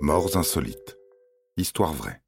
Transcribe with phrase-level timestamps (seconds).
[0.00, 0.98] Morts insolites.
[1.56, 2.20] Histoire vraie.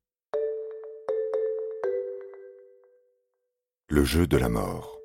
[3.91, 4.99] Le jeu de la mort.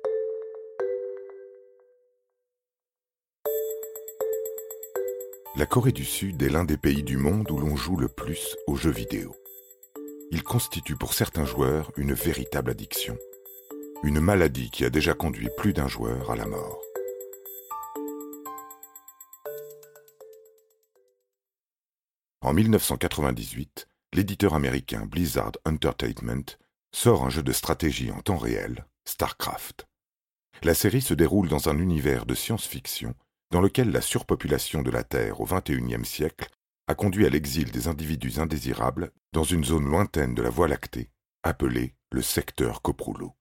[5.56, 8.56] La Corée du Sud est l'un des pays du monde où l'on joue le plus
[8.66, 9.36] aux jeux vidéo.
[10.30, 13.18] Il constitue pour certains joueurs une véritable addiction,
[14.04, 16.80] une maladie qui a déjà conduit plus d'un joueur à la mort.
[22.44, 26.58] En 1998, l'éditeur américain Blizzard Entertainment
[26.92, 29.86] sort un jeu de stratégie en temps réel, StarCraft.
[30.62, 33.14] La série se déroule dans un univers de science-fiction
[33.50, 36.50] dans lequel la surpopulation de la Terre au XXIe siècle
[36.86, 41.08] a conduit à l'exil des individus indésirables dans une zone lointaine de la Voie lactée,
[41.44, 43.32] appelée le secteur Coproulo.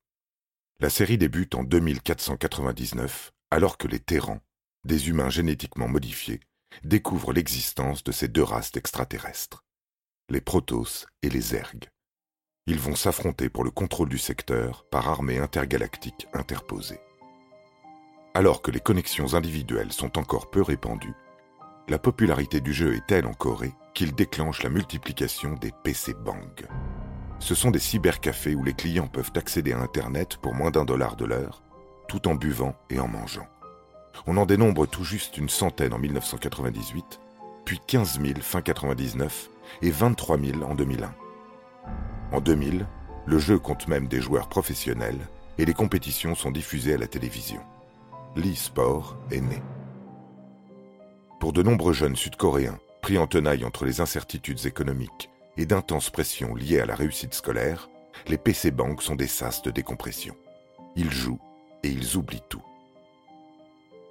[0.80, 4.40] La série débute en 2499, alors que les Terrans,
[4.86, 6.40] des humains génétiquement modifiés,
[6.84, 9.64] découvrent l'existence de ces deux races d'extraterrestres,
[10.30, 11.90] les Protoss et les Ergs.
[12.66, 17.00] Ils vont s'affronter pour le contrôle du secteur par armée intergalactique interposée.
[18.34, 21.16] Alors que les connexions individuelles sont encore peu répandues,
[21.90, 26.66] la popularité du jeu est telle en Corée qu'il déclenche la multiplication des PC Bang.
[27.40, 31.18] Ce sont des cybercafés où les clients peuvent accéder à Internet pour moins d'un dollar
[31.18, 31.62] de l'heure,
[32.08, 33.48] tout en buvant et en mangeant.
[34.28, 37.20] On en dénombre tout juste une centaine en 1998,
[37.66, 39.50] puis 15 000 fin 99
[39.82, 41.14] et 23 000 en 2001.
[42.32, 42.86] En 2000,
[43.26, 47.62] le jeu compte même des joueurs professionnels et les compétitions sont diffusées à la télévision.
[48.36, 49.62] L'e-sport est né.
[51.40, 56.56] Pour de nombreux jeunes sud-coréens, pris en tenaille entre les incertitudes économiques et d'intenses pressions
[56.56, 57.90] liées à la réussite scolaire,
[58.28, 60.36] les PC Bank sont des sas de décompression.
[60.96, 61.42] Ils jouent
[61.84, 62.64] et ils oublient tout.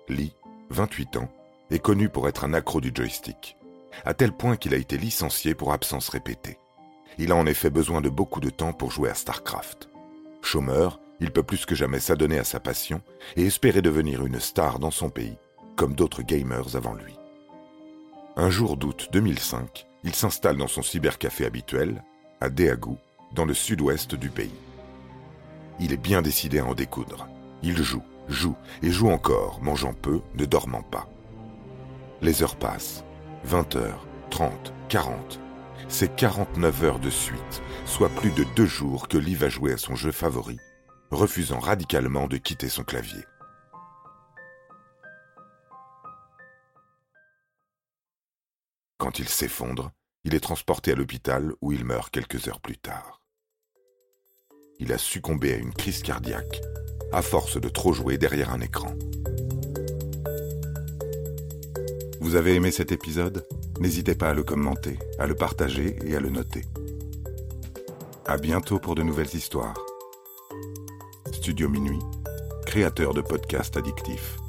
[0.08, 0.34] Lee,
[0.70, 1.30] 28 ans,
[1.70, 3.56] est connu pour être un accro du joystick,
[4.04, 6.58] à tel point qu'il a été licencié pour absence répétée.
[7.18, 9.88] Il a en effet besoin de beaucoup de temps pour jouer à StarCraft.
[10.42, 13.00] Chômeur, il peut plus que jamais s'adonner à sa passion
[13.36, 15.36] et espérer devenir une star dans son pays,
[15.76, 17.14] comme d'autres gamers avant lui.
[18.36, 22.02] Un jour d'août 2005, il s'installe dans son cybercafé habituel,
[22.40, 22.96] à Daegu,
[23.34, 24.54] dans le sud-ouest du pays.
[25.80, 27.28] Il est bien décidé à en découdre.
[27.62, 31.08] Il joue, joue et joue encore, mangeant peu, ne dormant pas.
[32.20, 33.04] Les heures passent.
[33.44, 35.40] 20 heures, 30, 40.
[35.88, 39.76] C'est 49 heures de suite, soit plus de deux jours que Lee va jouer à
[39.76, 40.58] son jeu favori,
[41.10, 43.24] refusant radicalement de quitter son clavier.
[48.98, 49.90] Quand il s'effondre,
[50.24, 53.20] il est transporté à l'hôpital où il meurt quelques heures plus tard.
[54.78, 56.60] Il a succombé à une crise cardiaque
[57.12, 58.94] à force de trop jouer derrière un écran.
[62.20, 63.46] Vous avez aimé cet épisode?
[63.80, 66.62] N'hésitez pas à le commenter, à le partager et à le noter.
[68.26, 69.78] À bientôt pour de nouvelles histoires.
[71.32, 71.98] Studio Minuit,
[72.64, 74.41] créateur de podcasts addictifs.